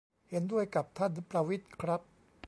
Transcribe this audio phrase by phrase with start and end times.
[0.29, 2.01] เห็นด้วยกับท่านประวิตรครับ